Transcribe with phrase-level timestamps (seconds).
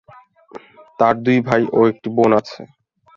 [0.99, 2.61] তার দুটি ভাই ও একটি বোন আছে।